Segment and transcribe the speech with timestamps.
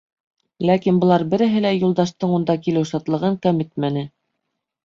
[0.69, 4.07] Ләкин былар береһе лә Юлдаштың унда килеү шатлығын кәметмәне.